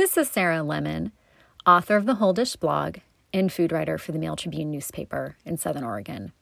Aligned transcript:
This 0.00 0.16
is 0.16 0.30
Sarah 0.30 0.62
Lemon, 0.62 1.12
author 1.66 1.94
of 1.94 2.06
the 2.06 2.14
Whole 2.14 2.32
Dish 2.32 2.56
blog 2.56 3.00
and 3.34 3.52
food 3.52 3.70
writer 3.70 3.98
for 3.98 4.12
the 4.12 4.18
Mail 4.18 4.34
Tribune 4.34 4.70
newspaper 4.70 5.36
in 5.44 5.58
Southern 5.58 5.84
Oregon. 5.84 6.32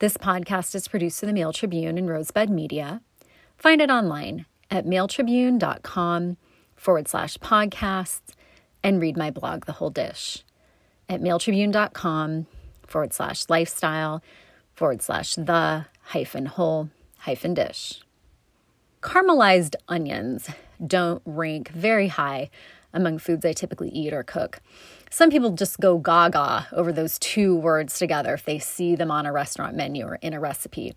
This 0.00 0.16
podcast 0.16 0.74
is 0.74 0.88
produced 0.88 1.20
for 1.20 1.26
the 1.26 1.32
Mail 1.32 1.52
Tribune 1.52 1.96
and 1.96 2.10
Rosebud 2.10 2.50
Media. 2.50 3.00
Find 3.56 3.80
it 3.80 3.88
online 3.88 4.46
at 4.68 4.84
mailtribune.com 4.84 6.38
forward 6.74 7.06
slash 7.06 7.38
podcasts 7.38 8.32
and 8.82 9.00
read 9.00 9.16
my 9.16 9.30
blog, 9.30 9.66
The 9.66 9.74
Whole 9.74 9.90
Dish, 9.90 10.42
at 11.08 11.20
mailtribune.com 11.20 12.46
forward 12.84 13.12
slash 13.12 13.44
lifestyle 13.48 14.24
forward 14.74 15.02
slash 15.02 15.36
the 15.36 15.86
hyphen 16.02 16.46
whole 16.46 16.90
hyphen 17.18 17.54
dish. 17.54 18.02
Caramelized 19.00 19.76
onions 19.86 20.48
don't 20.86 21.22
rank 21.24 21.70
very 21.70 22.08
high 22.08 22.50
among 22.92 23.18
foods 23.18 23.44
I 23.44 23.52
typically 23.52 23.90
eat 23.90 24.12
or 24.12 24.22
cook. 24.22 24.60
Some 25.10 25.30
people 25.30 25.52
just 25.52 25.80
go 25.80 25.98
gaga 25.98 26.66
over 26.72 26.92
those 26.92 27.18
two 27.18 27.56
words 27.56 27.98
together 27.98 28.34
if 28.34 28.44
they 28.44 28.58
see 28.58 28.94
them 28.94 29.10
on 29.10 29.26
a 29.26 29.32
restaurant 29.32 29.76
menu 29.76 30.04
or 30.04 30.16
in 30.16 30.34
a 30.34 30.40
recipe. 30.40 30.94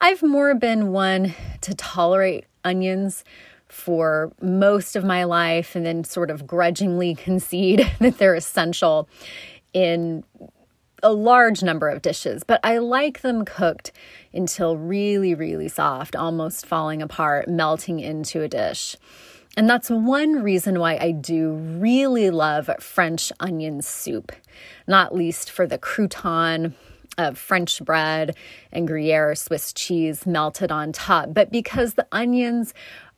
I've 0.00 0.22
more 0.22 0.54
been 0.54 0.88
one 0.88 1.34
to 1.62 1.74
tolerate 1.74 2.44
onions 2.64 3.24
for 3.68 4.32
most 4.40 4.94
of 4.94 5.04
my 5.04 5.24
life 5.24 5.74
and 5.74 5.84
then 5.84 6.04
sort 6.04 6.30
of 6.30 6.46
grudgingly 6.46 7.14
concede 7.26 7.90
that 8.00 8.18
they're 8.18 8.34
essential 8.34 9.08
in 9.72 10.24
a 11.04 11.12
large 11.12 11.62
number 11.62 11.88
of 11.88 12.02
dishes, 12.02 12.42
but 12.42 12.58
I 12.64 12.78
like 12.78 13.20
them 13.20 13.44
cooked 13.44 13.92
until 14.32 14.76
really, 14.76 15.34
really 15.34 15.68
soft, 15.68 16.16
almost 16.16 16.66
falling 16.66 17.02
apart, 17.02 17.46
melting 17.46 18.00
into 18.00 18.40
a 18.40 18.48
dish. 18.48 18.96
And 19.56 19.70
that's 19.70 19.88
one 19.88 20.42
reason 20.42 20.80
why 20.80 20.96
I 20.96 21.12
do 21.12 21.52
really 21.52 22.30
love 22.30 22.68
French 22.80 23.30
onion 23.38 23.82
soup, 23.82 24.32
not 24.88 25.14
least 25.14 25.50
for 25.50 25.66
the 25.66 25.78
crouton 25.78 26.72
of 27.18 27.38
French 27.38 27.84
bread 27.84 28.36
and 28.72 28.88
Gruyere 28.88 29.34
Swiss 29.34 29.72
cheese 29.72 30.26
melted 30.26 30.72
on 30.72 30.90
top, 30.90 31.32
but 31.32 31.52
because 31.52 31.94
the 31.94 32.06
onions 32.10 32.74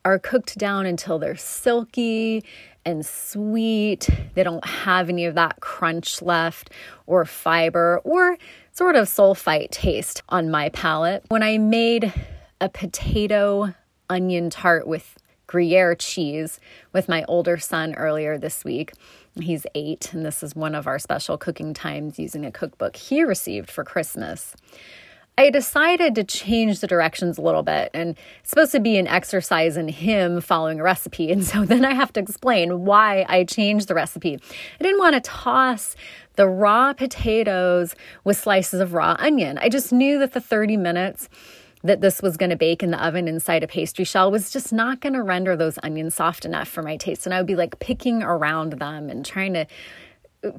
are 0.07 0.17
cooked 0.17 0.57
down 0.57 0.85
until 0.85 1.19
they're 1.19 1.35
silky 1.35 2.41
and 2.85 3.05
sweet. 3.05 4.09
They 4.35 4.43
don't 4.43 4.65
have 4.65 5.09
any 5.09 5.25
of 5.25 5.35
that 5.35 5.59
crunch 5.59 6.21
left 6.21 6.69
or 7.07 7.25
fiber 7.25 7.99
or 8.05 8.37
sort 8.71 8.95
of 8.95 9.09
sulfite 9.09 9.69
taste 9.69 10.23
on 10.29 10.49
my 10.49 10.69
palate. 10.69 11.25
When 11.27 11.43
I 11.43 11.57
made 11.57 12.13
a 12.61 12.69
potato 12.69 13.73
onion 14.09 14.49
tart 14.49 14.87
with 14.87 15.17
Gruyere 15.45 15.95
cheese 15.95 16.61
with 16.93 17.09
my 17.09 17.25
older 17.27 17.57
son 17.57 17.93
earlier 17.95 18.37
this 18.37 18.63
week. 18.63 18.93
He's 19.35 19.65
eight, 19.75 20.13
and 20.13 20.25
this 20.25 20.41
is 20.41 20.55
one 20.55 20.75
of 20.75 20.87
our 20.87 20.99
special 20.99 21.37
cooking 21.37 21.73
times 21.73 22.17
using 22.17 22.45
a 22.45 22.51
cookbook 22.51 22.95
he 22.95 23.23
received 23.23 23.69
for 23.69 23.83
Christmas. 23.83 24.55
I 25.39 25.51
decided 25.51 26.15
to 26.15 26.23
change 26.23 26.79
the 26.79 26.87
directions 26.87 27.37
a 27.37 27.41
little 27.41 27.61
bit, 27.61 27.91
and 27.93 28.17
it's 28.39 28.49
supposed 28.49 28.71
to 28.71 28.79
be 28.79 28.97
an 28.97 29.05
exercise 29.07 29.77
in 29.77 29.87
him 29.87 30.41
following 30.41 30.79
a 30.79 30.83
recipe. 30.83 31.31
And 31.37 31.45
so 31.45 31.65
then 31.65 31.85
I 31.85 31.93
have 31.93 32.11
to 32.13 32.19
explain 32.19 32.83
why 32.83 33.23
I 33.29 33.43
changed 33.43 33.87
the 33.87 33.93
recipe. 33.93 34.39
I 34.79 34.83
didn't 34.83 34.97
want 34.97 35.13
to 35.13 35.21
toss 35.21 35.95
the 36.35 36.47
raw 36.47 36.93
potatoes 36.93 37.93
with 38.23 38.37
slices 38.37 38.79
of 38.79 38.93
raw 38.93 39.15
onion. 39.19 39.59
I 39.59 39.69
just 39.69 39.91
knew 39.91 40.17
that 40.19 40.33
the 40.33 40.41
30 40.41 40.77
minutes 40.77 41.29
that 41.83 42.01
this 42.01 42.21
was 42.23 42.37
going 42.37 42.49
to 42.49 42.55
bake 42.55 42.81
in 42.81 42.89
the 42.89 43.05
oven 43.05 43.27
inside 43.27 43.61
a 43.61 43.67
pastry 43.67 44.05
shell 44.05 44.31
was 44.31 44.49
just 44.49 44.73
not 44.73 44.99
going 44.99 45.13
to 45.13 45.21
render 45.21 45.55
those 45.55 45.77
onions 45.83 46.15
soft 46.15 46.43
enough 46.43 46.67
for 46.67 46.81
my 46.81 46.97
taste. 46.97 47.27
And 47.27 47.33
I 47.33 47.39
would 47.39 47.47
be 47.47 47.55
like 47.55 47.77
picking 47.79 48.23
around 48.23 48.73
them 48.73 49.09
and 49.09 49.23
trying 49.23 49.53
to 49.53 49.67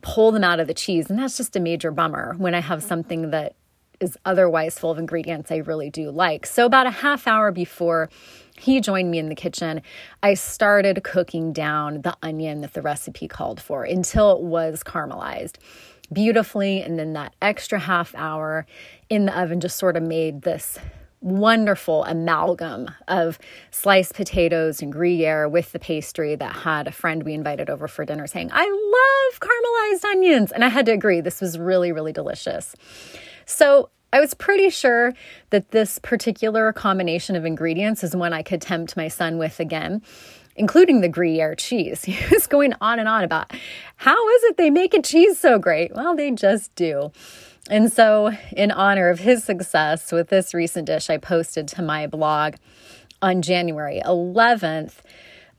pull 0.02 0.30
them 0.30 0.44
out 0.44 0.60
of 0.60 0.68
the 0.68 0.74
cheese. 0.74 1.10
And 1.10 1.18
that's 1.18 1.36
just 1.36 1.56
a 1.56 1.60
major 1.60 1.90
bummer 1.90 2.34
when 2.38 2.54
I 2.54 2.60
have 2.60 2.82
something 2.82 3.30
that 3.30 3.54
is 4.00 4.16
otherwise 4.24 4.78
full 4.78 4.90
of 4.90 4.98
ingredients 4.98 5.50
I 5.50 5.56
really 5.56 5.90
do 5.90 6.10
like. 6.10 6.46
So, 6.46 6.66
about 6.66 6.86
a 6.86 6.90
half 6.90 7.26
hour 7.26 7.52
before 7.52 8.08
he 8.58 8.80
joined 8.80 9.10
me 9.10 9.18
in 9.18 9.28
the 9.28 9.34
kitchen, 9.34 9.82
I 10.22 10.34
started 10.34 11.02
cooking 11.04 11.52
down 11.52 12.02
the 12.02 12.16
onion 12.22 12.60
that 12.62 12.72
the 12.72 12.82
recipe 12.82 13.28
called 13.28 13.60
for 13.60 13.84
until 13.84 14.36
it 14.36 14.42
was 14.42 14.82
caramelized 14.82 15.56
beautifully. 16.12 16.82
And 16.82 16.98
then 16.98 17.12
that 17.14 17.34
extra 17.42 17.78
half 17.78 18.14
hour 18.14 18.66
in 19.08 19.26
the 19.26 19.38
oven 19.38 19.60
just 19.60 19.78
sort 19.78 19.96
of 19.96 20.02
made 20.02 20.42
this 20.42 20.78
wonderful 21.20 22.04
amalgam 22.04 22.88
of 23.08 23.38
sliced 23.70 24.14
potatoes 24.14 24.80
and 24.80 24.92
Gruyere 24.92 25.48
with 25.48 25.72
the 25.72 25.78
pastry 25.78 26.36
that 26.36 26.54
had 26.54 26.86
a 26.86 26.92
friend 26.92 27.24
we 27.24 27.34
invited 27.34 27.68
over 27.68 27.88
for 27.88 28.04
dinner 28.04 28.26
saying, 28.26 28.50
I 28.52 28.64
love 28.64 29.40
caramelized 29.40 30.04
onions. 30.10 30.52
And 30.52 30.64
I 30.64 30.68
had 30.68 30.86
to 30.86 30.92
agree, 30.92 31.20
this 31.20 31.40
was 31.40 31.58
really, 31.58 31.90
really 31.90 32.12
delicious. 32.12 32.76
So 33.48 33.88
I 34.12 34.20
was 34.20 34.34
pretty 34.34 34.70
sure 34.70 35.14
that 35.50 35.70
this 35.70 35.98
particular 35.98 36.72
combination 36.72 37.34
of 37.34 37.44
ingredients 37.44 38.04
is 38.04 38.14
one 38.14 38.32
I 38.32 38.42
could 38.42 38.60
tempt 38.60 38.96
my 38.96 39.08
son 39.08 39.38
with 39.38 39.58
again 39.58 40.02
including 40.58 41.00
the 41.00 41.08
Gruyere 41.08 41.54
cheese. 41.54 42.04
He 42.08 42.34
was 42.34 42.46
going 42.46 42.74
on 42.80 42.98
and 42.98 43.08
on 43.08 43.24
about 43.24 43.52
how 43.96 44.28
is 44.28 44.42
it 44.44 44.56
they 44.56 44.70
make 44.70 44.92
a 44.92 45.00
cheese 45.00 45.38
so 45.38 45.58
great? 45.58 45.94
Well, 45.94 46.16
they 46.16 46.32
just 46.32 46.74
do. 46.74 47.12
And 47.70 47.92
so, 47.92 48.32
in 48.56 48.70
honor 48.70 49.08
of 49.08 49.20
his 49.20 49.44
success 49.44 50.10
with 50.10 50.28
this 50.28 50.52
recent 50.52 50.86
dish, 50.86 51.10
I 51.10 51.18
posted 51.18 51.68
to 51.68 51.82
my 51.82 52.06
blog 52.06 52.56
on 53.22 53.40
January 53.40 54.02
11th 54.04 54.94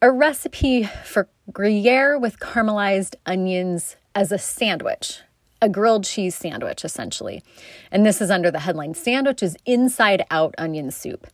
a 0.02 0.12
recipe 0.12 0.84
for 1.04 1.28
Gruyere 1.52 2.18
with 2.18 2.40
caramelized 2.40 3.16
onions 3.26 3.96
as 4.16 4.32
a 4.32 4.38
sandwich, 4.38 5.22
a 5.62 5.70
grilled 5.70 6.06
cheese 6.06 6.36
sandwich, 6.36 6.86
essentially. 6.86 7.44
And 7.92 8.06
this 8.06 8.22
is 8.22 8.32
under 8.32 8.52
the 8.52 8.60
headline 8.60 8.94
Sandwich 8.94 9.44
is 9.44 9.58
Inside 9.66 10.26
Out 10.32 10.56
Onion 10.58 10.92
Soup. 10.92 11.28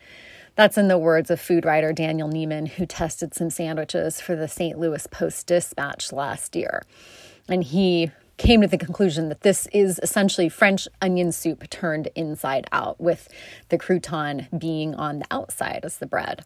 That's 0.56 0.78
in 0.78 0.88
the 0.88 0.98
words 0.98 1.30
of 1.30 1.42
food 1.42 1.66
writer 1.66 1.92
Daniel 1.92 2.30
Neman, 2.30 2.70
who 2.70 2.86
tested 2.86 3.34
some 3.34 3.50
sandwiches 3.50 4.22
for 4.22 4.36
the 4.36 4.48
St. 4.48 4.80
Louis 4.80 5.06
Post 5.08 5.48
Dispatch 5.48 6.14
last 6.14 6.56
year. 6.56 6.84
And 7.50 7.64
he 7.64 8.12
came 8.38 8.62
to 8.62 8.68
the 8.68 8.78
conclusion 8.78 9.30
that 9.30 9.42
this 9.42 9.68
is 9.72 10.00
essentially 10.02 10.50
French 10.50 10.88
onion 11.02 11.32
soup 11.32 11.70
turned 11.70 12.10
inside 12.16 12.68
out, 12.72 13.00
with 13.00 13.30
the 13.70 13.78
crouton 13.78 14.48
being 14.58 14.96
on 14.96 15.20
the 15.20 15.26
outside 15.32 15.82
as 15.84 15.98
the 15.98 16.06
bread. 16.06 16.44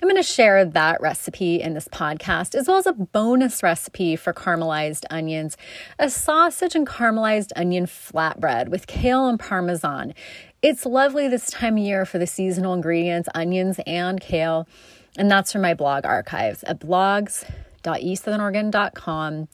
I'm 0.00 0.08
going 0.08 0.16
to 0.16 0.22
share 0.22 0.64
that 0.64 1.00
recipe 1.00 1.60
in 1.60 1.74
this 1.74 1.88
podcast, 1.88 2.54
as 2.54 2.68
well 2.68 2.76
as 2.76 2.86
a 2.86 2.92
bonus 2.92 3.64
recipe 3.64 4.14
for 4.14 4.32
caramelized 4.32 5.02
onions, 5.10 5.56
a 5.98 6.08
sausage 6.08 6.76
and 6.76 6.86
caramelized 6.86 7.50
onion 7.56 7.86
flatbread 7.86 8.68
with 8.68 8.86
kale 8.86 9.26
and 9.26 9.40
parmesan. 9.40 10.14
It's 10.62 10.86
lovely 10.86 11.26
this 11.26 11.50
time 11.50 11.76
of 11.76 11.82
year 11.82 12.06
for 12.06 12.18
the 12.18 12.28
seasonal 12.28 12.74
ingredients, 12.74 13.28
onions 13.34 13.80
and 13.86 14.20
kale. 14.20 14.68
And 15.16 15.28
that's 15.28 15.50
from 15.50 15.62
my 15.62 15.74
blog 15.74 16.06
archives 16.06 16.62
at 16.64 16.78
blogs.esouthernoregon.com 16.78 19.48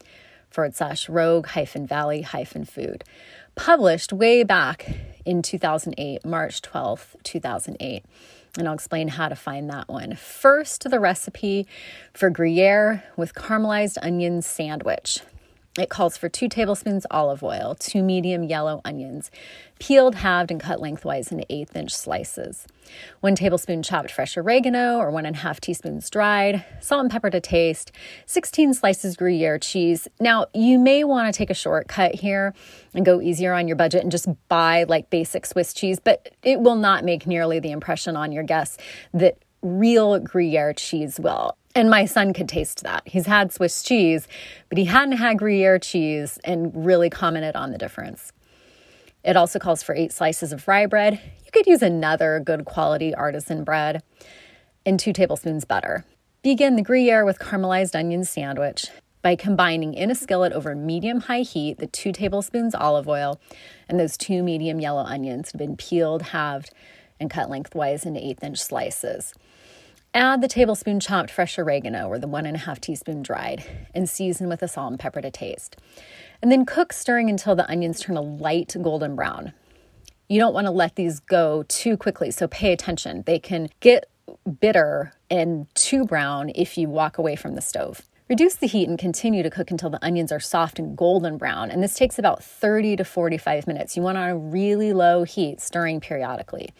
forward 0.51 0.75
slash 0.75 1.09
rogue 1.09 1.47
hyphen 1.47 1.87
valley 1.87 2.21
hyphen 2.23 2.65
food. 2.67 3.03
Published 3.55 4.13
way 4.13 4.43
back 4.43 4.91
in 5.25 5.41
2008, 5.41 6.23
March 6.25 6.61
12th, 6.61 7.15
2008. 7.23 8.05
And 8.57 8.69
I'll 8.69 8.75
explain 8.75 9.09
how 9.09 9.29
to 9.29 9.35
find 9.35 9.69
that 9.71 9.89
one. 9.89 10.15
First, 10.15 10.89
the 10.89 11.01
recipe 11.01 11.67
for 12.13 12.31
Gruyere 12.31 13.03
with 13.17 13.35
caramelized 13.35 13.99
onion 14.01 14.43
sandwich. 14.43 15.21
It 15.77 15.89
calls 15.89 16.17
for 16.17 16.29
two 16.29 16.49
tablespoons 16.49 17.05
olive 17.11 17.43
oil, 17.43 17.75
two 17.77 18.01
medium 18.01 18.45
yellow 18.45 18.81
onions, 18.85 19.33
peeled, 19.81 20.15
halved, 20.15 20.53
and 20.53 20.61
cut 20.61 20.81
lengthwise 20.81 21.33
into 21.33 21.45
eighth 21.53 21.75
inch 21.75 21.93
slices, 21.93 22.65
one 23.23 23.35
tablespoon 23.35 23.83
chopped 23.83 24.13
fresh 24.13 24.37
oregano 24.37 24.99
or 24.99 25.11
one 25.11 25.27
and 25.27 25.35
a 25.35 25.39
half 25.41 25.61
teaspoons 25.61 26.09
dried, 26.11 26.65
salt 26.81 27.01
and 27.01 27.11
pepper 27.11 27.29
to 27.29 27.41
taste, 27.41 27.91
16 28.27 28.75
slices 28.75 29.17
Gruyere 29.17 29.59
cheese. 29.59 30.07
Now, 30.21 30.47
you 30.55 30.79
may 30.79 31.03
want 31.03 31.35
to 31.35 31.37
take 31.37 31.51
a 31.51 31.55
shortcut 31.55 32.15
here 32.15 32.55
and 32.95 33.05
go 33.05 33.21
easier 33.21 33.53
on 33.53 33.67
your 33.67 33.77
budget 33.77 34.03
and 34.03 34.13
just 34.13 34.29
buy 34.47 34.85
like 34.85 35.11
basic 35.11 35.45
Swiss 35.45 35.75
cheese, 35.75 35.99
but 35.99 36.37
it 36.45 36.61
will 36.61 36.77
not 36.77 37.05
make 37.05 37.27
nearly 37.27 37.59
the 37.59 37.73
impression 37.73 38.17
on 38.17 38.31
your 38.31 38.45
guests 38.45 38.79
that 39.13 39.39
real 39.61 40.21
Gruyere 40.21 40.73
cheese 40.73 41.19
will. 41.19 41.57
And 41.75 41.91
my 41.91 42.05
son 42.05 42.33
could 42.33 42.49
taste 42.49 42.85
that. 42.85 43.03
He's 43.05 43.27
had 43.27 43.53
Swiss 43.53 43.83
cheese, 43.83 44.29
but 44.69 44.79
he 44.79 44.85
hadn't 44.85 45.17
had 45.17 45.39
Gruyere 45.39 45.79
cheese 45.81 46.39
and 46.45 46.87
really 46.87 47.11
commented 47.11 47.57
on 47.57 47.73
the 47.73 47.79
difference. 47.79 48.33
It 49.25 49.37
also 49.37 49.59
calls 49.59 49.83
for 49.83 49.95
eight 49.95 50.13
slices 50.13 50.53
of 50.53 50.69
rye 50.69 50.87
bread. 50.87 51.15
You 51.45 51.51
could 51.51 51.67
use 51.67 51.83
another 51.83 52.41
good 52.45 52.65
quality 52.65 53.15
artisan 53.15 53.65
bread 53.65 54.03
and 54.87 55.01
two 55.01 55.13
tablespoons 55.13 55.65
butter. 55.65 56.05
Begin 56.43 56.77
the 56.77 56.83
Gruyere 56.83 57.25
with 57.25 57.39
caramelized 57.39 57.99
onion 57.99 58.23
sandwich 58.23 58.87
by 59.23 59.35
combining 59.35 59.95
in 59.95 60.11
a 60.11 60.15
skillet 60.15 60.53
over 60.53 60.75
medium 60.75 61.21
high 61.21 61.41
heat 61.41 61.79
the 61.79 61.87
two 61.87 62.13
tablespoons 62.13 62.75
olive 62.75 63.09
oil 63.09 63.41
and 63.89 63.99
those 63.99 64.19
two 64.19 64.43
medium 64.43 64.79
yellow 64.79 65.03
onions 65.03 65.51
have 65.51 65.59
been 65.59 65.77
peeled, 65.77 66.21
halved, 66.23 66.71
and 67.19 67.31
cut 67.31 67.49
lengthwise 67.49 68.05
into 68.05 68.23
eighth 68.23 68.45
inch 68.45 68.59
slices. 68.59 69.33
Add 70.17 70.43
the 70.43 70.49
tablespoon 70.49 71.01
chopped 71.01 71.29
fresh 71.29 71.59
oregano 71.59 72.07
or 72.07 72.21
the 72.21 72.29
one 72.29 72.47
and 72.47 72.55
a 72.55 72.61
half 72.61 72.81
teaspoon 72.81 73.21
dried 73.21 73.89
and 73.93 74.09
season 74.09 74.49
with 74.49 74.63
a 74.63 74.69
salt 74.69 74.93
and 74.93 75.01
pepper 75.01 75.21
to 75.21 75.29
taste. 75.29 75.77
And 76.41 76.53
then 76.53 76.65
cook 76.65 76.93
stirring 76.93 77.29
until 77.29 77.57
the 77.57 77.69
onions 77.69 77.99
turn 77.99 78.17
a 78.17 78.21
light 78.21 78.77
golden 78.81 79.17
brown. 79.17 79.53
You 80.29 80.39
don't 80.39 80.55
want 80.55 80.69
to 80.69 80.71
let 80.71 80.95
these 80.95 81.19
go 81.19 81.65
too 81.67 81.97
quickly, 81.97 82.31
so 82.31 82.47
pay 82.47 82.73
attention. 82.73 83.25
They 83.27 83.41
can 83.41 83.71
get 83.81 84.09
bitter 84.61 85.15
and 85.31 85.67
too 85.75 86.05
brown 86.05 86.53
if 86.55 86.79
you 86.79 86.89
walk 86.89 87.19
away 87.19 87.35
from 87.35 87.57
the 87.57 87.61
stove. 87.61 88.03
Reduce 88.29 88.55
the 88.55 88.69
heat 88.69 88.89
and 88.89 88.97
continue 88.97 89.43
to 89.43 89.51
cook 89.51 89.73
until 89.73 89.91
the 89.91 90.03
onions 90.05 90.31
are 90.31 90.39
soft 90.39 90.79
and 90.79 90.97
golden 90.97 91.39
brown. 91.39 91.73
And 91.73 91.83
this 91.83 91.95
takes 91.95 92.21
about 92.21 92.43
30 92.43 92.97
to 92.97 93.05
45 93.05 93.67
minutes. 93.67 93.97
You 93.97 94.03
want 94.05 94.17
on 94.17 94.31
a 94.31 94.37
really 94.37 94.93
low 94.93 95.25
heat, 95.25 95.61
stirring 95.61 95.99
periodically. 95.99 96.73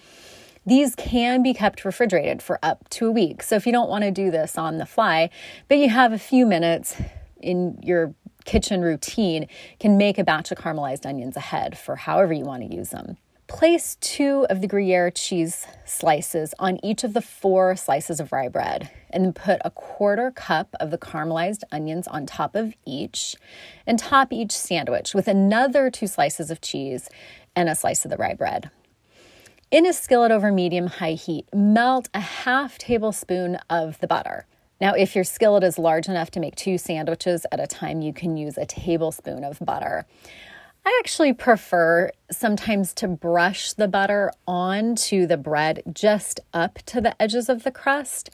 These 0.67 0.95
can 0.95 1.43
be 1.43 1.53
kept 1.53 1.85
refrigerated 1.85 2.43
for 2.43 2.59
up 2.63 2.89
to 2.91 3.07
a 3.07 3.11
week. 3.11 3.43
So 3.43 3.57
if 3.57 3.67
you 3.67 3.73
don't 3.73 3.91
want 3.91 4.05
to 4.05 4.11
do 4.11 4.31
this 4.31 4.57
on 4.57 4.79
the 4.79 4.87
fly, 4.87 5.31
but 5.69 5.79
you 5.79 5.89
have 5.91 6.13
a 6.13 6.19
few 6.19 6.47
minutes 6.47 6.97
in 7.41 7.79
your 7.83 8.15
kitchen 8.45 8.83
routine, 8.83 9.47
can 9.79 9.97
make 9.99 10.19
a 10.19 10.25
batch 10.25 10.51
of 10.53 10.59
caramelized 10.59 11.07
onions 11.07 11.37
ahead 11.37 11.77
for 11.77 11.97
however 11.97 12.33
you 12.33 12.45
want 12.45 12.69
to 12.69 12.75
use 12.75 12.91
them. 12.91 13.17
Place 13.47 13.97
two 14.01 14.47
of 14.49 14.63
the 14.63 14.67
Gruyere 14.67 15.11
cheese 15.11 15.67
slices 15.85 16.55
on 16.59 16.83
each 16.83 17.05
of 17.05 17.13
the 17.13 17.21
four 17.21 17.77
slices 17.77 18.19
of 18.19 18.33
rye 18.33 18.49
bread, 18.49 18.91
and 19.11 19.23
then 19.23 19.33
put 19.35 19.61
a 19.65 19.71
quarter 19.71 20.31
cup 20.31 20.75
of 20.81 20.91
the 20.91 20.97
caramelized 20.97 21.63
onions 21.71 22.09
on 22.09 22.25
top 22.25 22.55
of 22.55 22.75
each, 22.87 23.37
and 23.87 23.99
top 23.99 24.33
each 24.33 24.53
sandwich 24.53 25.15
with 25.15 25.29
another 25.29 25.91
two 25.91 26.07
slices 26.07 26.51
of 26.51 26.63
cheese 26.63 27.11
and 27.55 27.69
a 27.69 27.75
slice 27.75 28.05
of 28.07 28.11
the 28.11 28.17
rye 28.17 28.35
bread. 28.35 28.71
In 29.71 29.87
a 29.87 29.93
skillet 29.93 30.31
over 30.31 30.53
medium 30.53 30.87
high 30.87 31.13
heat, 31.13 31.49
melt 31.53 32.09
a 32.15 32.21
half 32.21 32.79
tablespoon 32.79 33.59
of 33.69 33.99
the 34.01 34.07
butter. 34.07 34.47
Now, 34.81 34.93
if 34.93 35.15
your 35.15 35.25
skillet 35.25 35.65
is 35.65 35.79
large 35.79 36.07
enough 36.07 36.31
to 36.33 36.41
make 36.41 36.55
two 36.55 36.79
sandwiches 36.79 37.47
at 37.51 37.61
a 37.61 37.67
time, 37.67 38.03
you 38.03 38.13
can 38.13 38.37
use 38.37 38.59
a 38.59 38.67
tablespoon 38.67 39.43
of 39.43 39.59
butter. 39.61 40.07
I 40.87 41.01
actually 41.03 41.33
prefer 41.33 42.11
sometimes 42.31 42.93
to 42.95 43.09
brush 43.09 43.73
the 43.73 43.89
butter 43.89 44.31
onto 44.47 45.27
the 45.27 45.39
bread 45.39 45.83
just 45.91 46.41
up 46.53 46.75
to 46.87 47.01
the 47.01 47.21
edges 47.21 47.49
of 47.49 47.65
the 47.65 47.71
crust 47.71 48.29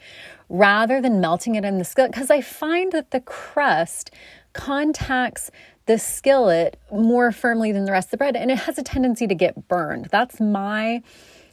rather 0.49 1.01
than 1.01 1.21
melting 1.21 1.55
it 1.55 1.63
in 1.63 1.77
the 1.77 1.85
skillet 1.85 2.11
because 2.11 2.29
I 2.29 2.41
find 2.41 2.91
that 2.91 3.11
the 3.11 3.21
crust 3.21 4.11
contacts 4.51 5.49
the 5.91 5.99
skillet 5.99 6.79
more 6.89 7.33
firmly 7.33 7.73
than 7.73 7.83
the 7.83 7.91
rest 7.91 8.07
of 8.07 8.11
the 8.11 8.17
bread 8.17 8.37
and 8.37 8.49
it 8.49 8.59
has 8.59 8.77
a 8.77 8.83
tendency 8.83 9.27
to 9.27 9.35
get 9.35 9.67
burned. 9.67 10.05
That's 10.05 10.39
my 10.39 11.03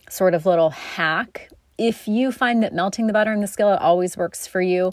sort 0.08 0.32
of 0.32 0.46
little 0.46 0.70
hack. 0.70 1.50
If 1.76 2.06
you 2.06 2.31
find 2.31 2.62
that 2.62 2.73
melting 2.73 3.08
the 3.08 3.12
butter 3.12 3.32
in 3.32 3.40
the 3.40 3.49
skillet 3.49 3.81
always 3.81 4.17
works 4.17 4.46
for 4.46 4.61
you, 4.61 4.93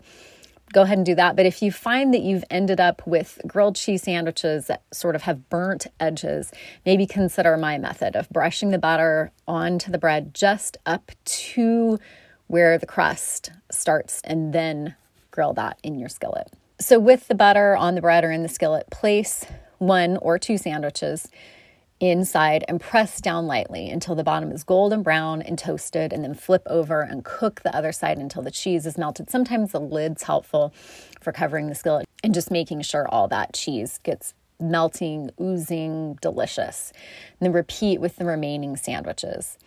go 0.73 0.81
ahead 0.81 0.97
and 0.97 1.05
do 1.05 1.13
that. 1.13 1.35
But 1.35 1.45
if 1.45 1.61
you 1.61 1.71
find 1.71 2.11
that 2.11 2.23
you've 2.23 2.43
ended 2.49 2.79
up 2.79 3.05
with 3.05 3.39
grilled 3.45 3.75
cheese 3.75 4.01
sandwiches 4.01 4.65
that 4.65 4.81
sort 4.91 5.15
of 5.15 5.21
have 5.21 5.47
burnt 5.47 5.85
edges, 5.99 6.51
maybe 6.83 7.05
consider 7.05 7.55
my 7.55 7.77
method 7.77 8.15
of 8.15 8.27
brushing 8.31 8.71
the 8.71 8.79
butter 8.79 9.31
onto 9.47 9.91
the 9.91 9.99
bread 9.99 10.33
just 10.33 10.75
up 10.87 11.11
to 11.25 11.99
where 12.47 12.79
the 12.79 12.87
crust 12.87 13.51
starts 13.69 14.21
and 14.23 14.53
then 14.53 14.95
grill 15.29 15.53
that 15.53 15.77
in 15.83 15.99
your 15.99 16.09
skillet. 16.09 16.51
So, 16.79 16.99
with 16.99 17.29
the 17.29 17.35
butter 17.35 17.75
on 17.75 17.95
the 17.95 18.01
bread 18.01 18.25
or 18.25 18.31
in 18.31 18.43
the 18.43 18.49
skillet, 18.49 18.89
place 18.89 19.45
one 19.77 20.17
or 20.17 20.37
two 20.37 20.57
sandwiches 20.57 21.29
inside 22.01 22.65
and 22.67 22.81
press 22.81 23.21
down 23.21 23.47
lightly 23.47 23.89
until 23.89 24.13
the 24.15 24.25
bottom 24.25 24.51
is 24.51 24.65
golden 24.65 25.01
brown 25.01 25.41
and 25.41 25.57
toasted, 25.57 26.11
and 26.11 26.21
then 26.21 26.33
flip 26.33 26.63
over 26.65 27.01
and 27.01 27.23
cook 27.23 27.61
the 27.61 27.73
other 27.73 27.93
side 27.93 28.17
until 28.17 28.41
the 28.41 28.51
cheese 28.51 28.85
is 28.85 28.97
melted. 28.97 29.29
Sometimes 29.29 29.71
the 29.71 29.79
lid's 29.79 30.23
helpful 30.23 30.73
for 31.21 31.31
covering 31.31 31.67
the 31.67 31.75
skillet 31.75 32.05
and 32.23 32.33
just 32.33 32.51
making 32.51 32.81
sure 32.81 33.07
all 33.07 33.29
that 33.29 33.53
cheese 33.53 33.99
gets 34.03 34.33
melting, 34.59 35.29
oozing, 35.41 36.17
delicious. 36.21 36.91
And 37.39 37.47
then 37.47 37.53
repeat 37.53 38.01
with 38.01 38.17
the 38.17 38.25
remaining 38.25 38.75
sandwiches. 38.75 39.57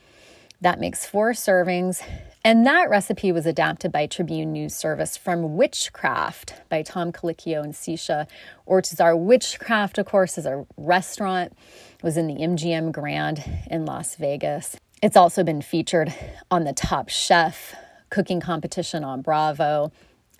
That 0.60 0.80
makes 0.80 1.06
four 1.06 1.32
servings. 1.32 2.02
And 2.48 2.64
that 2.64 2.88
recipe 2.88 3.30
was 3.30 3.44
adapted 3.44 3.92
by 3.92 4.06
Tribune 4.06 4.54
News 4.54 4.74
Service 4.74 5.18
from 5.18 5.58
'wichcraft 5.58 6.54
by 6.70 6.80
Tom 6.80 7.12
Colicchio 7.12 7.62
and 7.62 7.74
Sisha 7.74 8.26
Ortuzar. 8.66 9.14
'wichcraft, 9.18 9.98
of 9.98 10.06
course, 10.06 10.38
is 10.38 10.46
a 10.46 10.64
restaurant. 10.78 11.52
It 11.98 12.02
was 12.02 12.16
in 12.16 12.26
the 12.26 12.42
MGM 12.42 12.90
Grand 12.90 13.44
in 13.70 13.84
Las 13.84 14.14
Vegas. 14.14 14.78
It's 15.02 15.14
also 15.14 15.44
been 15.44 15.60
featured 15.60 16.14
on 16.50 16.64
the 16.64 16.72
Top 16.72 17.10
Chef 17.10 17.76
cooking 18.08 18.40
competition 18.40 19.04
on 19.04 19.20
Bravo. 19.20 19.92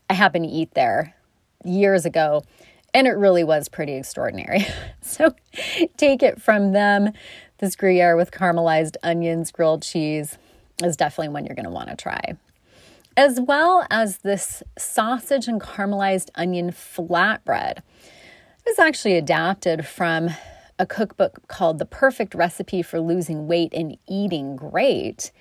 I 0.09 0.15
happened 0.15 0.47
to 0.47 0.51
eat 0.51 0.73
there 0.73 1.15
years 1.63 2.07
ago 2.07 2.43
and 2.95 3.07
it 3.07 3.19
really 3.19 3.45
was 3.45 3.69
pretty 3.69 3.93
extraordinary. 3.93 4.67
so 5.03 5.35
take 5.99 6.23
it 6.23 6.41
from 6.41 6.73
them. 6.73 7.13
This 7.59 7.77
Gruyere 7.77 8.17
with 8.17 8.31
caramelized 8.31 8.97
onions, 9.03 9.51
grilled 9.51 9.83
cheese 9.83 10.39
is 10.83 10.97
definitely 10.97 11.33
one 11.33 11.45
you're 11.45 11.55
going 11.55 11.65
to 11.65 11.71
want 11.71 11.89
to 11.89 11.97
try. 11.97 12.37
As 13.17 13.41
well 13.41 13.87
as 13.91 14.19
this 14.19 14.63
sausage 14.79 15.49
and 15.49 15.61
caramelized 15.61 16.31
onion 16.35 16.71
flatbread. 16.71 17.79
It 17.79 17.83
was 18.67 18.79
actually 18.79 19.17
adapted 19.17 19.87
from 19.87 20.31
a 20.79 20.87
cookbook 20.87 21.49
called 21.49 21.79
The 21.79 21.87
Perfect 21.87 22.35
Recipe 22.35 22.83
for 22.83 23.01
Losing 23.01 23.49
Weight 23.49 23.73
and 23.75 23.97
Eating 24.07 24.55
Great. 24.55 25.33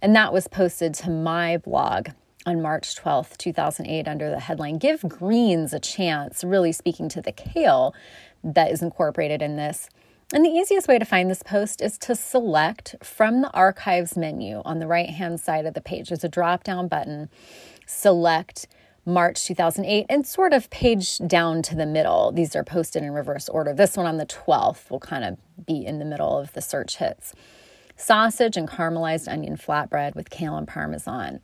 And 0.00 0.16
that 0.16 0.32
was 0.32 0.48
posted 0.48 0.94
to 0.94 1.10
my 1.10 1.58
blog 1.58 2.10
on 2.46 2.62
March 2.62 2.94
12th, 2.96 3.36
2008, 3.36 4.08
under 4.08 4.30
the 4.30 4.40
headline 4.40 4.78
Give 4.78 5.02
Greens 5.02 5.74
a 5.74 5.80
Chance, 5.80 6.44
really 6.44 6.72
speaking 6.72 7.08
to 7.10 7.20
the 7.20 7.32
kale 7.32 7.94
that 8.42 8.70
is 8.70 8.80
incorporated 8.80 9.42
in 9.42 9.56
this. 9.56 9.90
And 10.34 10.44
the 10.44 10.50
easiest 10.50 10.88
way 10.88 10.98
to 10.98 11.06
find 11.06 11.30
this 11.30 11.42
post 11.42 11.80
is 11.80 11.96
to 11.98 12.14
select 12.14 12.96
from 13.02 13.40
the 13.40 13.50
archives 13.52 14.14
menu 14.14 14.60
on 14.62 14.78
the 14.78 14.86
right 14.86 15.08
hand 15.08 15.40
side 15.40 15.64
of 15.64 15.72
the 15.72 15.80
page. 15.80 16.10
There's 16.10 16.22
a 16.22 16.28
drop 16.28 16.64
down 16.64 16.86
button, 16.86 17.30
select 17.86 18.66
March 19.06 19.46
2008, 19.46 20.04
and 20.10 20.26
sort 20.26 20.52
of 20.52 20.68
page 20.68 21.16
down 21.26 21.62
to 21.62 21.74
the 21.74 21.86
middle. 21.86 22.30
These 22.30 22.54
are 22.54 22.62
posted 22.62 23.02
in 23.02 23.12
reverse 23.12 23.48
order. 23.48 23.72
This 23.72 23.96
one 23.96 24.04
on 24.04 24.18
the 24.18 24.26
12th 24.26 24.90
will 24.90 25.00
kind 25.00 25.24
of 25.24 25.38
be 25.66 25.86
in 25.86 25.98
the 25.98 26.04
middle 26.04 26.38
of 26.38 26.52
the 26.52 26.60
search 26.60 26.98
hits. 26.98 27.32
Sausage 27.96 28.58
and 28.58 28.68
caramelized 28.68 29.32
onion 29.32 29.56
flatbread 29.56 30.14
with 30.14 30.28
kale 30.28 30.58
and 30.58 30.68
parmesan. 30.68 31.40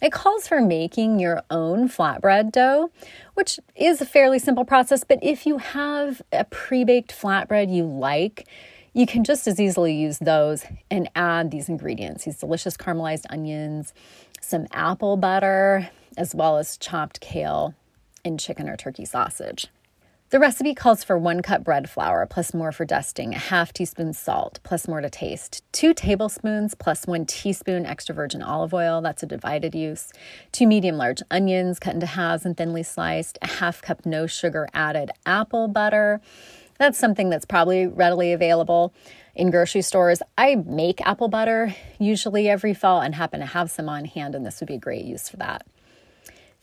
It 0.00 0.12
calls 0.12 0.46
for 0.46 0.60
making 0.60 1.18
your 1.18 1.42
own 1.50 1.88
flatbread 1.88 2.52
dough, 2.52 2.90
which 3.34 3.58
is 3.74 4.00
a 4.00 4.06
fairly 4.06 4.38
simple 4.38 4.64
process. 4.64 5.02
But 5.02 5.18
if 5.22 5.46
you 5.46 5.58
have 5.58 6.22
a 6.32 6.44
pre 6.44 6.84
baked 6.84 7.12
flatbread 7.12 7.72
you 7.72 7.84
like, 7.84 8.46
you 8.92 9.06
can 9.06 9.24
just 9.24 9.46
as 9.46 9.60
easily 9.60 9.94
use 9.94 10.18
those 10.18 10.64
and 10.90 11.10
add 11.14 11.50
these 11.50 11.68
ingredients 11.68 12.24
these 12.24 12.38
delicious 12.38 12.76
caramelized 12.76 13.26
onions, 13.30 13.92
some 14.40 14.66
apple 14.72 15.16
butter, 15.16 15.90
as 16.16 16.34
well 16.34 16.58
as 16.58 16.76
chopped 16.76 17.20
kale 17.20 17.74
and 18.24 18.38
chicken 18.38 18.68
or 18.68 18.76
turkey 18.76 19.04
sausage. 19.04 19.68
The 20.30 20.38
recipe 20.38 20.74
calls 20.74 21.02
for 21.02 21.16
one 21.16 21.40
cup 21.40 21.64
bread 21.64 21.88
flour 21.88 22.26
plus 22.26 22.52
more 22.52 22.70
for 22.70 22.84
dusting, 22.84 23.34
a 23.34 23.38
half 23.38 23.72
teaspoon 23.72 24.12
salt 24.12 24.60
plus 24.62 24.86
more 24.86 25.00
to 25.00 25.08
taste, 25.08 25.64
two 25.72 25.94
tablespoons 25.94 26.74
plus 26.74 27.06
one 27.06 27.24
teaspoon 27.24 27.86
extra 27.86 28.14
virgin 28.14 28.42
olive 28.42 28.74
oil, 28.74 29.00
that's 29.00 29.22
a 29.22 29.26
divided 29.26 29.74
use, 29.74 30.12
two 30.52 30.66
medium 30.66 30.98
large 30.98 31.22
onions 31.30 31.78
cut 31.78 31.94
into 31.94 32.04
halves 32.04 32.44
and 32.44 32.58
thinly 32.58 32.82
sliced, 32.82 33.38
a 33.40 33.46
half 33.46 33.80
cup 33.80 34.04
no 34.04 34.26
sugar 34.26 34.68
added 34.74 35.10
apple 35.24 35.66
butter. 35.66 36.20
That's 36.78 36.98
something 36.98 37.30
that's 37.30 37.46
probably 37.46 37.86
readily 37.86 38.34
available 38.34 38.92
in 39.34 39.50
grocery 39.50 39.80
stores. 39.80 40.20
I 40.36 40.56
make 40.56 41.00
apple 41.06 41.28
butter 41.28 41.74
usually 41.98 42.50
every 42.50 42.74
fall 42.74 43.00
and 43.00 43.14
happen 43.14 43.40
to 43.40 43.46
have 43.46 43.70
some 43.70 43.88
on 43.88 44.04
hand, 44.04 44.34
and 44.34 44.44
this 44.44 44.60
would 44.60 44.66
be 44.66 44.74
a 44.74 44.78
great 44.78 45.06
use 45.06 45.26
for 45.30 45.38
that 45.38 45.64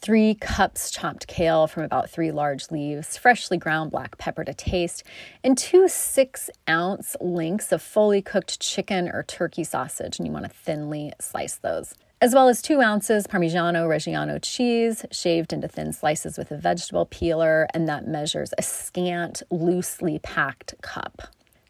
three 0.05 0.35
cups 0.35 0.91
chopped 0.91 1.25
kale 1.25 1.65
from 1.65 1.81
about 1.81 2.07
three 2.07 2.31
large 2.31 2.69
leaves, 2.69 3.17
freshly 3.17 3.57
ground 3.57 3.89
black 3.89 4.19
pepper 4.19 4.43
to 4.43 4.53
taste, 4.53 5.03
and 5.43 5.57
two 5.57 5.87
six 5.87 6.47
ounce 6.69 7.15
links 7.19 7.71
of 7.71 7.81
fully 7.81 8.21
cooked 8.21 8.59
chicken 8.59 9.09
or 9.09 9.23
turkey 9.23 9.63
sausage, 9.63 10.19
and 10.19 10.27
you 10.27 10.31
want 10.31 10.45
to 10.45 10.51
thinly 10.51 11.11
slice 11.19 11.55
those. 11.55 11.95
As 12.21 12.35
well 12.35 12.47
as 12.47 12.61
two 12.61 12.81
ounces 12.81 13.25
Parmigiano 13.25 13.87
Reggiano 13.87 14.37
cheese, 14.39 15.07
shaved 15.09 15.51
into 15.51 15.67
thin 15.67 15.91
slices 15.91 16.37
with 16.37 16.51
a 16.51 16.57
vegetable 16.57 17.07
peeler, 17.07 17.67
and 17.73 17.89
that 17.89 18.07
measures 18.07 18.53
a 18.59 18.61
scant, 18.61 19.41
loosely 19.49 20.19
packed 20.19 20.75
cup. 20.83 21.23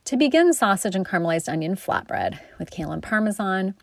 To 0.03 0.17
begin, 0.17 0.51
sausage 0.51 0.93
and 0.93 1.05
caramelized 1.05 1.47
onion 1.47 1.77
flatbread 1.77 2.37
with 2.59 2.69
kale 2.69 2.91
and 2.91 3.01
parmesan, 3.01 3.75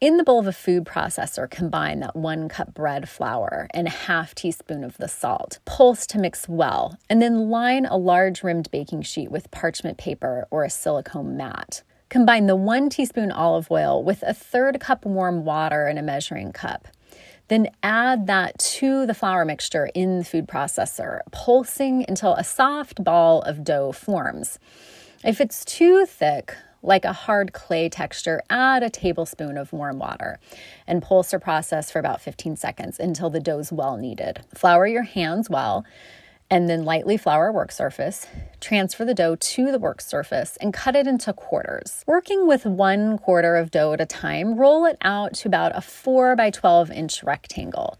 in 0.00 0.16
the 0.16 0.24
bowl 0.24 0.38
of 0.38 0.46
a 0.46 0.52
food 0.52 0.84
processor, 0.84 1.50
combine 1.50 2.00
that 2.00 2.14
one 2.14 2.48
cup 2.48 2.72
bread 2.72 3.08
flour 3.08 3.66
and 3.74 3.88
a 3.88 3.90
half 3.90 4.34
teaspoon 4.34 4.84
of 4.84 4.96
the 4.98 5.08
salt. 5.08 5.58
Pulse 5.64 6.06
to 6.06 6.18
mix 6.18 6.48
well, 6.48 6.96
and 7.10 7.20
then 7.20 7.50
line 7.50 7.84
a 7.84 7.96
large 7.96 8.44
rimmed 8.44 8.70
baking 8.70 9.02
sheet 9.02 9.30
with 9.30 9.50
parchment 9.50 9.98
paper 9.98 10.46
or 10.50 10.62
a 10.62 10.70
silicone 10.70 11.36
mat. 11.36 11.82
Combine 12.10 12.46
the 12.46 12.56
one 12.56 12.88
teaspoon 12.88 13.32
olive 13.32 13.70
oil 13.70 14.02
with 14.02 14.22
a 14.22 14.32
third 14.32 14.78
cup 14.80 15.04
warm 15.04 15.44
water 15.44 15.88
in 15.88 15.98
a 15.98 16.02
measuring 16.02 16.52
cup. 16.52 16.86
Then 17.48 17.68
add 17.82 18.26
that 18.28 18.58
to 18.58 19.04
the 19.04 19.14
flour 19.14 19.44
mixture 19.44 19.90
in 19.94 20.18
the 20.18 20.24
food 20.24 20.46
processor, 20.46 21.20
pulsing 21.32 22.04
until 22.06 22.34
a 22.34 22.44
soft 22.44 23.02
ball 23.02 23.42
of 23.42 23.64
dough 23.64 23.92
forms. 23.92 24.58
If 25.24 25.40
it's 25.40 25.64
too 25.64 26.06
thick, 26.06 26.54
like 26.82 27.04
a 27.04 27.12
hard 27.12 27.52
clay 27.52 27.88
texture, 27.88 28.42
add 28.48 28.82
a 28.82 28.90
tablespoon 28.90 29.56
of 29.56 29.72
warm 29.72 29.98
water 29.98 30.38
and 30.86 31.02
pulse 31.02 31.34
or 31.34 31.38
process 31.38 31.90
for 31.90 31.98
about 31.98 32.20
15 32.20 32.56
seconds 32.56 32.98
until 32.98 33.30
the 33.30 33.40
dough 33.40 33.58
is 33.58 33.72
well 33.72 33.96
kneaded. 33.96 34.40
Flour 34.54 34.86
your 34.86 35.02
hands 35.02 35.50
well 35.50 35.84
and 36.50 36.68
then 36.68 36.84
lightly 36.84 37.16
flour 37.16 37.48
a 37.48 37.52
work 37.52 37.70
surface. 37.70 38.26
Transfer 38.60 39.04
the 39.04 39.14
dough 39.14 39.36
to 39.36 39.70
the 39.70 39.78
work 39.78 40.00
surface 40.00 40.56
and 40.60 40.72
cut 40.72 40.96
it 40.96 41.06
into 41.06 41.32
quarters. 41.32 42.04
Working 42.06 42.46
with 42.46 42.64
one 42.64 43.18
quarter 43.18 43.56
of 43.56 43.70
dough 43.70 43.92
at 43.92 44.00
a 44.00 44.06
time, 44.06 44.56
roll 44.56 44.86
it 44.86 44.96
out 45.02 45.34
to 45.34 45.48
about 45.48 45.76
a 45.76 45.80
4 45.80 46.36
by 46.36 46.50
12 46.50 46.90
inch 46.90 47.22
rectangle. 47.22 47.98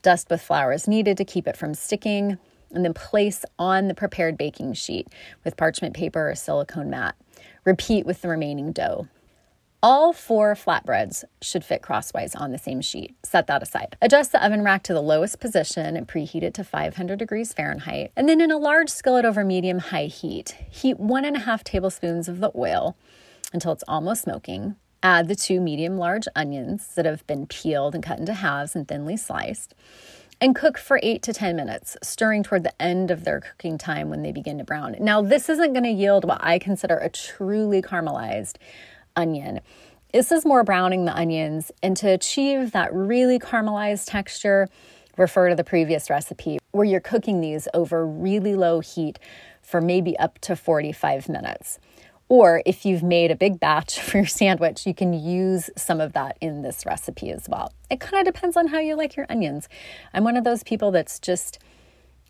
Dust 0.00 0.30
with 0.30 0.40
flour 0.40 0.72
is 0.72 0.88
needed 0.88 1.16
to 1.18 1.24
keep 1.24 1.46
it 1.46 1.56
from 1.56 1.74
sticking, 1.74 2.38
and 2.72 2.84
then 2.84 2.94
place 2.94 3.44
on 3.58 3.88
the 3.88 3.94
prepared 3.94 4.38
baking 4.38 4.72
sheet 4.72 5.08
with 5.44 5.56
parchment 5.56 5.94
paper 5.94 6.30
or 6.30 6.34
silicone 6.34 6.90
mat. 6.90 7.14
Repeat 7.64 8.04
with 8.04 8.22
the 8.22 8.28
remaining 8.28 8.72
dough. 8.72 9.06
All 9.84 10.12
four 10.12 10.54
flatbreads 10.54 11.24
should 11.40 11.64
fit 11.64 11.82
crosswise 11.82 12.34
on 12.34 12.50
the 12.50 12.58
same 12.58 12.80
sheet. 12.80 13.16
Set 13.24 13.46
that 13.46 13.62
aside. 13.62 13.96
Adjust 14.02 14.32
the 14.32 14.44
oven 14.44 14.62
rack 14.62 14.82
to 14.84 14.94
the 14.94 15.02
lowest 15.02 15.38
position 15.38 15.96
and 15.96 16.06
preheat 16.06 16.42
it 16.42 16.54
to 16.54 16.64
500 16.64 17.18
degrees 17.18 17.52
Fahrenheit. 17.52 18.12
And 18.16 18.28
then 18.28 18.40
in 18.40 18.50
a 18.50 18.58
large 18.58 18.90
skillet 18.90 19.24
over 19.24 19.44
medium 19.44 19.78
high 19.78 20.06
heat, 20.06 20.56
heat 20.70 20.98
one 20.98 21.24
and 21.24 21.36
a 21.36 21.40
half 21.40 21.64
tablespoons 21.64 22.28
of 22.28 22.40
the 22.40 22.52
oil 22.56 22.96
until 23.52 23.72
it's 23.72 23.84
almost 23.86 24.22
smoking. 24.22 24.76
Add 25.02 25.26
the 25.26 25.34
two 25.34 25.60
medium 25.60 25.96
large 25.96 26.28
onions 26.36 26.94
that 26.94 27.04
have 27.04 27.26
been 27.26 27.46
peeled 27.46 27.94
and 27.94 28.04
cut 28.04 28.20
into 28.20 28.34
halves 28.34 28.76
and 28.76 28.86
thinly 28.86 29.16
sliced. 29.16 29.74
And 30.42 30.56
cook 30.56 30.76
for 30.76 30.98
eight 31.04 31.22
to 31.22 31.32
10 31.32 31.54
minutes, 31.54 31.96
stirring 32.02 32.42
toward 32.42 32.64
the 32.64 32.82
end 32.82 33.12
of 33.12 33.22
their 33.22 33.40
cooking 33.40 33.78
time 33.78 34.10
when 34.10 34.22
they 34.22 34.32
begin 34.32 34.58
to 34.58 34.64
brown. 34.64 34.96
Now, 34.98 35.22
this 35.22 35.48
isn't 35.48 35.72
going 35.72 35.84
to 35.84 35.90
yield 35.90 36.24
what 36.24 36.42
I 36.42 36.58
consider 36.58 36.96
a 36.96 37.08
truly 37.08 37.80
caramelized 37.80 38.56
onion. 39.14 39.60
This 40.12 40.32
is 40.32 40.44
more 40.44 40.64
browning 40.64 41.04
the 41.04 41.16
onions, 41.16 41.70
and 41.80 41.96
to 41.98 42.08
achieve 42.08 42.72
that 42.72 42.92
really 42.92 43.38
caramelized 43.38 44.06
texture, 44.08 44.68
refer 45.16 45.48
to 45.48 45.54
the 45.54 45.62
previous 45.62 46.10
recipe 46.10 46.58
where 46.72 46.84
you're 46.84 46.98
cooking 46.98 47.40
these 47.40 47.68
over 47.72 48.04
really 48.04 48.56
low 48.56 48.80
heat 48.80 49.20
for 49.62 49.80
maybe 49.80 50.18
up 50.18 50.40
to 50.40 50.56
45 50.56 51.28
minutes. 51.28 51.78
Or 52.32 52.62
if 52.64 52.86
you've 52.86 53.02
made 53.02 53.30
a 53.30 53.36
big 53.36 53.60
batch 53.60 54.00
for 54.00 54.16
your 54.16 54.26
sandwich, 54.26 54.86
you 54.86 54.94
can 54.94 55.12
use 55.12 55.68
some 55.76 56.00
of 56.00 56.14
that 56.14 56.38
in 56.40 56.62
this 56.62 56.86
recipe 56.86 57.30
as 57.30 57.46
well. 57.46 57.74
It 57.90 58.00
kind 58.00 58.26
of 58.26 58.32
depends 58.32 58.56
on 58.56 58.68
how 58.68 58.78
you 58.78 58.96
like 58.96 59.16
your 59.16 59.26
onions. 59.28 59.68
I'm 60.14 60.24
one 60.24 60.38
of 60.38 60.44
those 60.44 60.62
people 60.62 60.90
that's 60.92 61.18
just 61.18 61.58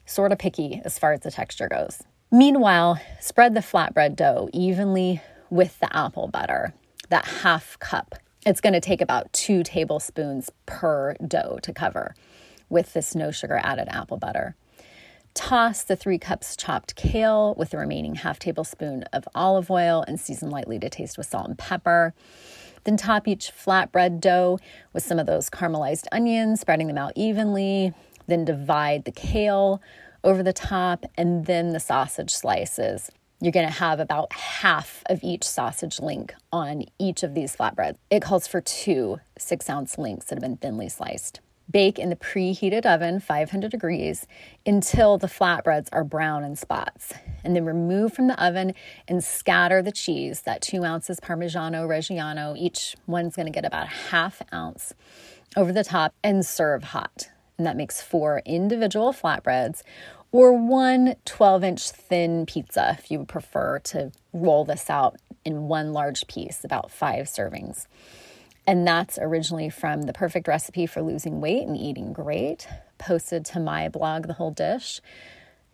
sort 0.04 0.32
of 0.32 0.38
picky 0.38 0.82
as 0.84 0.98
far 0.98 1.12
as 1.12 1.20
the 1.20 1.30
texture 1.30 1.68
goes. 1.68 2.02
Meanwhile, 2.32 3.00
spread 3.20 3.54
the 3.54 3.60
flatbread 3.60 4.16
dough 4.16 4.48
evenly 4.52 5.22
with 5.50 5.78
the 5.78 5.96
apple 5.96 6.26
butter, 6.26 6.74
that 7.10 7.24
half 7.24 7.78
cup. 7.78 8.16
It's 8.44 8.60
going 8.60 8.72
to 8.72 8.80
take 8.80 9.00
about 9.00 9.32
two 9.32 9.62
tablespoons 9.62 10.50
per 10.66 11.14
dough 11.28 11.60
to 11.62 11.72
cover 11.72 12.16
with 12.68 12.92
this 12.92 13.14
no 13.14 13.30
sugar 13.30 13.60
added 13.62 13.86
apple 13.88 14.16
butter. 14.16 14.56
Toss 15.34 15.82
the 15.82 15.96
three 15.96 16.18
cups 16.18 16.56
chopped 16.56 16.94
kale 16.94 17.54
with 17.56 17.70
the 17.70 17.78
remaining 17.78 18.16
half 18.16 18.38
tablespoon 18.38 19.04
of 19.12 19.26
olive 19.34 19.70
oil 19.70 20.04
and 20.06 20.20
season 20.20 20.50
lightly 20.50 20.78
to 20.78 20.90
taste 20.90 21.16
with 21.16 21.26
salt 21.26 21.48
and 21.48 21.58
pepper. 21.58 22.14
Then 22.84 22.96
top 22.96 23.26
each 23.26 23.50
flatbread 23.52 24.20
dough 24.20 24.58
with 24.92 25.04
some 25.04 25.18
of 25.18 25.26
those 25.26 25.48
caramelized 25.48 26.06
onions, 26.12 26.60
spreading 26.60 26.86
them 26.86 26.98
out 26.98 27.12
evenly. 27.16 27.94
Then 28.26 28.44
divide 28.44 29.04
the 29.04 29.12
kale 29.12 29.80
over 30.22 30.42
the 30.42 30.52
top 30.52 31.06
and 31.16 31.46
then 31.46 31.70
the 31.70 31.80
sausage 31.80 32.30
slices 32.30 33.10
you're 33.42 33.50
going 33.50 33.66
to 33.66 33.72
have 33.72 33.98
about 33.98 34.32
half 34.32 35.02
of 35.06 35.18
each 35.24 35.42
sausage 35.42 35.98
link 35.98 36.32
on 36.52 36.84
each 37.00 37.24
of 37.24 37.34
these 37.34 37.56
flatbreads. 37.56 37.96
It 38.08 38.22
calls 38.22 38.46
for 38.46 38.60
two 38.60 39.18
six 39.36 39.68
ounce 39.68 39.98
links 39.98 40.26
that 40.26 40.36
have 40.36 40.42
been 40.42 40.58
thinly 40.58 40.88
sliced. 40.88 41.40
Bake 41.70 41.98
in 41.98 42.10
the 42.10 42.16
preheated 42.16 42.84
oven, 42.84 43.20
500 43.20 43.70
degrees, 43.70 44.26
until 44.66 45.18
the 45.18 45.26
flatbreads 45.26 45.88
are 45.92 46.04
brown 46.04 46.44
in 46.44 46.56
spots. 46.56 47.14
And 47.44 47.56
then 47.56 47.64
remove 47.64 48.12
from 48.12 48.28
the 48.28 48.44
oven 48.44 48.74
and 49.08 49.22
scatter 49.22 49.82
the 49.82 49.92
cheese, 49.92 50.42
that 50.42 50.62
two 50.62 50.84
ounces 50.84 51.20
Parmigiano 51.20 51.86
Reggiano. 51.86 52.56
Each 52.56 52.96
one's 53.06 53.36
going 53.36 53.46
to 53.46 53.52
get 53.52 53.64
about 53.64 53.84
a 53.84 54.10
half 54.10 54.42
ounce 54.52 54.94
over 55.56 55.72
the 55.72 55.84
top 55.84 56.14
and 56.22 56.44
serve 56.44 56.84
hot. 56.84 57.30
And 57.58 57.66
that 57.66 57.76
makes 57.76 58.00
four 58.00 58.42
individual 58.44 59.12
flatbreads 59.12 59.82
or 60.32 60.52
one 60.54 61.14
12 61.26 61.64
inch 61.64 61.90
thin 61.90 62.46
pizza 62.46 62.96
if 62.98 63.10
you 63.10 63.18
would 63.18 63.28
prefer 63.28 63.78
to 63.80 64.10
roll 64.32 64.64
this 64.64 64.88
out 64.88 65.16
in 65.44 65.68
one 65.68 65.92
large 65.92 66.26
piece, 66.26 66.64
about 66.64 66.90
five 66.90 67.26
servings. 67.26 67.86
And 68.66 68.86
that's 68.86 69.18
originally 69.20 69.68
from 69.70 70.02
the 70.02 70.12
perfect 70.12 70.46
recipe 70.46 70.86
for 70.86 71.02
losing 71.02 71.40
weight 71.40 71.66
and 71.66 71.76
eating 71.76 72.12
great, 72.12 72.68
posted 72.98 73.44
to 73.46 73.58
my 73.58 73.88
blog, 73.88 74.28
The 74.28 74.34
Whole 74.34 74.52
Dish, 74.52 75.00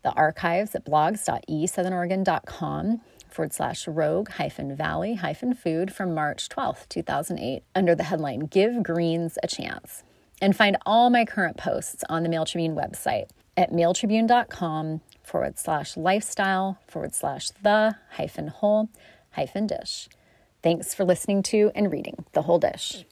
the 0.03 0.13
archives 0.13 0.75
at 0.75 0.87
blogs.esouthernoregon.com 0.87 3.03
forward 3.29 3.53
slash 3.53 3.87
rogue 3.87 4.31
hyphen 4.31 4.75
valley 4.75 5.13
hyphen 5.15 5.53
food 5.55 5.93
from 5.93 6.15
March 6.15 6.49
12th, 6.49 6.89
2008, 6.89 7.63
under 7.75 7.95
the 7.95 8.05
headline 8.05 8.39
Give 8.41 8.83
Greens 8.83 9.37
a 9.43 9.47
Chance. 9.47 10.03
And 10.41 10.57
find 10.57 10.79
all 10.87 11.11
my 11.11 11.27
current 11.27 11.59
posts 11.59 12.05
on 12.09 12.23
the 12.23 12.29
Mail 12.29 12.45
Tribune 12.47 12.75
website 12.75 13.29
at 13.57 13.73
mailtribune.com 13.73 15.01
forward 15.23 15.59
slash 15.59 15.97
lifestyle 15.97 16.79
forward 16.87 17.15
slash 17.15 17.51
the 17.63 17.97
hyphen 18.13 18.49
whole 18.49 18.89
hyphen 19.33 19.67
dish. 19.67 20.09
Thanks 20.63 20.93
for 20.93 21.05
listening 21.05 21.43
to 21.45 21.71
and 21.75 21.93
reading 21.93 22.25
The 22.33 22.43
Whole 22.43 22.59
Dish. 22.59 23.05